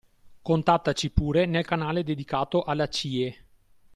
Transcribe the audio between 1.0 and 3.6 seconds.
pure nel canale dedicato alla CIE.